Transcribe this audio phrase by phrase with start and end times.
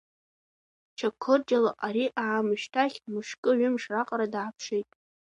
[0.97, 4.89] Чақырџьалы ари аамышьҭахь мышкы-ҩымш раҟара дааԥшит.